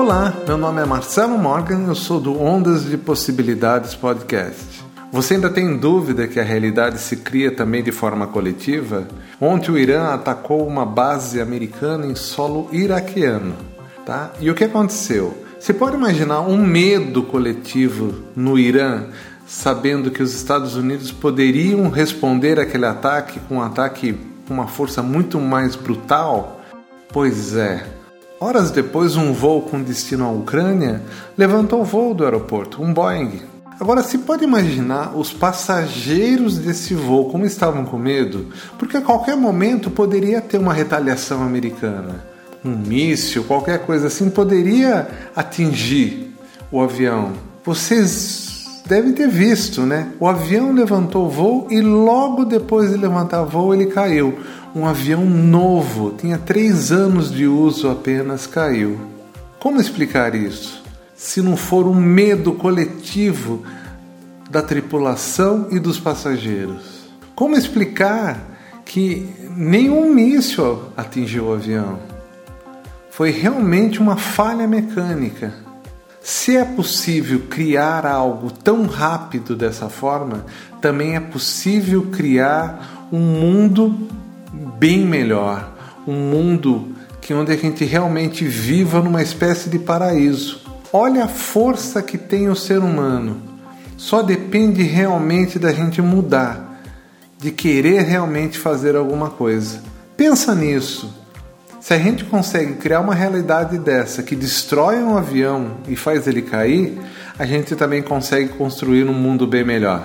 Olá, 0.00 0.32
meu 0.46 0.56
nome 0.56 0.80
é 0.80 0.84
Marcelo 0.84 1.36
Morgan, 1.36 1.86
eu 1.88 1.94
sou 1.96 2.20
do 2.20 2.40
Ondas 2.40 2.84
de 2.84 2.96
Possibilidades 2.96 3.96
Podcast. 3.96 4.84
Você 5.10 5.34
ainda 5.34 5.50
tem 5.50 5.76
dúvida 5.76 6.28
que 6.28 6.38
a 6.38 6.44
realidade 6.44 7.00
se 7.00 7.16
cria 7.16 7.50
também 7.50 7.82
de 7.82 7.90
forma 7.90 8.28
coletiva? 8.28 9.08
Ontem 9.40 9.72
o 9.72 9.76
Irã 9.76 10.14
atacou 10.14 10.64
uma 10.64 10.86
base 10.86 11.40
americana 11.40 12.06
em 12.06 12.14
solo 12.14 12.68
iraquiano, 12.70 13.56
tá? 14.06 14.30
E 14.40 14.48
o 14.48 14.54
que 14.54 14.62
aconteceu? 14.62 15.36
Você 15.58 15.74
pode 15.74 15.96
imaginar 15.96 16.42
um 16.42 16.64
medo 16.64 17.24
coletivo 17.24 18.14
no 18.36 18.56
Irã, 18.56 19.06
sabendo 19.48 20.12
que 20.12 20.22
os 20.22 20.32
Estados 20.32 20.76
Unidos 20.76 21.10
poderiam 21.10 21.90
responder 21.90 22.60
àquele 22.60 22.86
ataque 22.86 23.40
com 23.48 23.56
um 23.56 23.62
ataque 23.62 24.16
com 24.46 24.54
uma 24.54 24.68
força 24.68 25.02
muito 25.02 25.40
mais 25.40 25.74
brutal? 25.74 26.60
Pois 27.12 27.56
é, 27.56 27.97
Horas 28.40 28.70
depois, 28.70 29.16
um 29.16 29.32
voo 29.32 29.62
com 29.62 29.82
destino 29.82 30.24
à 30.24 30.30
Ucrânia 30.30 31.02
levantou 31.36 31.80
o 31.80 31.84
voo 31.84 32.14
do 32.14 32.24
aeroporto, 32.24 32.80
um 32.80 32.94
Boeing. 32.94 33.42
Agora, 33.80 34.00
se 34.00 34.18
pode 34.18 34.44
imaginar 34.44 35.16
os 35.16 35.32
passageiros 35.32 36.56
desse 36.56 36.94
voo 36.94 37.30
como 37.30 37.44
estavam 37.44 37.84
com 37.84 37.98
medo, 37.98 38.46
porque 38.78 38.96
a 38.96 39.02
qualquer 39.02 39.36
momento 39.36 39.90
poderia 39.90 40.40
ter 40.40 40.58
uma 40.58 40.72
retaliação 40.72 41.42
americana. 41.42 42.24
Um 42.64 42.76
míssil, 42.76 43.42
qualquer 43.42 43.84
coisa 43.84 44.06
assim, 44.06 44.30
poderia 44.30 45.08
atingir 45.34 46.32
o 46.70 46.80
avião. 46.80 47.32
Vocês 47.64 48.47
devem 48.88 49.12
ter 49.12 49.28
visto, 49.28 49.82
né? 49.82 50.08
O 50.18 50.26
avião 50.26 50.72
levantou 50.72 51.26
o 51.26 51.30
voo 51.30 51.66
e 51.70 51.80
logo 51.80 52.44
depois 52.44 52.90
de 52.90 52.96
levantar 52.96 53.42
o 53.42 53.46
voo 53.46 53.74
ele 53.74 53.86
caiu 53.86 54.38
um 54.74 54.86
avião 54.86 55.24
novo, 55.24 56.14
tinha 56.16 56.38
três 56.38 56.92
anos 56.92 57.30
de 57.30 57.46
uso 57.46 57.90
apenas, 57.90 58.46
caiu. 58.46 58.98
Como 59.58 59.80
explicar 59.80 60.34
isso? 60.34 60.82
Se 61.16 61.42
não 61.42 61.56
for 61.56 61.86
um 61.86 61.94
medo 61.94 62.52
coletivo 62.52 63.62
da 64.50 64.62
tripulação 64.62 65.66
e 65.70 65.78
dos 65.78 65.98
passageiros. 65.98 67.08
Como 67.34 67.56
explicar 67.56 68.40
que 68.84 69.28
nenhum 69.56 70.12
míssil 70.12 70.92
atingiu 70.96 71.46
o 71.46 71.52
avião? 71.54 71.98
Foi 73.10 73.30
realmente 73.30 73.98
uma 73.98 74.16
falha 74.16 74.66
mecânica. 74.66 75.52
Se 76.22 76.56
é 76.56 76.64
possível 76.64 77.42
criar 77.48 78.04
algo 78.06 78.50
tão 78.50 78.86
rápido 78.86 79.56
dessa 79.56 79.88
forma, 79.88 80.44
também 80.80 81.16
é 81.16 81.20
possível 81.20 82.06
criar 82.10 83.08
um 83.12 83.20
mundo 83.20 84.08
bem 84.78 85.04
melhor, 85.04 85.72
um 86.06 86.14
mundo 86.14 86.94
que 87.20 87.34
onde 87.34 87.52
a 87.52 87.56
gente 87.56 87.84
realmente 87.84 88.44
viva 88.44 89.00
numa 89.00 89.22
espécie 89.22 89.68
de 89.68 89.78
paraíso. 89.78 90.62
Olha 90.92 91.24
a 91.24 91.28
força 91.28 92.02
que 92.02 92.16
tem 92.16 92.48
o 92.48 92.56
ser 92.56 92.78
humano. 92.78 93.42
Só 93.96 94.22
depende 94.22 94.82
realmente 94.82 95.58
da 95.58 95.72
gente 95.72 96.00
mudar, 96.00 96.80
de 97.36 97.50
querer 97.50 98.02
realmente 98.02 98.58
fazer 98.58 98.96
alguma 98.96 99.28
coisa. 99.28 99.82
Pensa 100.16 100.54
nisso. 100.54 101.14
Se 101.80 101.94
a 101.94 101.98
gente 101.98 102.24
consegue 102.24 102.74
criar 102.74 103.00
uma 103.00 103.14
realidade 103.14 103.78
dessa 103.78 104.22
que 104.22 104.34
destrói 104.34 104.96
um 104.96 105.16
avião 105.16 105.76
e 105.86 105.94
faz 105.94 106.26
ele 106.26 106.42
cair, 106.42 106.98
a 107.38 107.46
gente 107.46 107.76
também 107.76 108.02
consegue 108.02 108.48
construir 108.50 109.04
um 109.04 109.14
mundo 109.14 109.46
bem 109.46 109.64
melhor. 109.64 110.04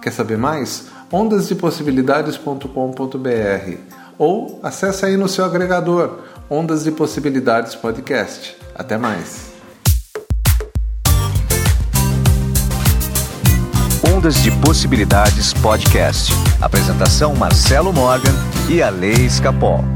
Quer 0.00 0.12
saber 0.12 0.38
mais? 0.38 0.86
ondasdepossibilidades.com.br 1.12 3.76
ou 4.18 4.58
acesse 4.62 5.04
aí 5.06 5.16
no 5.16 5.28
seu 5.28 5.44
agregador 5.44 6.20
Ondas 6.50 6.84
de 6.84 6.90
Possibilidades 6.90 7.74
Podcast. 7.74 8.56
Até 8.74 8.98
mais. 8.98 9.54
Ondas 14.14 14.42
de 14.42 14.50
Possibilidades 14.50 15.54
Podcast. 15.54 16.32
Apresentação 16.60 17.34
Marcelo 17.34 17.90
Morgan 17.92 18.34
e 18.68 18.82
a 18.82 18.90
Lei 18.90 19.26
Escapol. 19.26 19.93